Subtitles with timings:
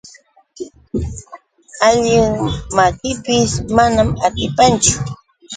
[1.87, 2.31] Alliq
[2.77, 4.93] makipis manan atipanchu.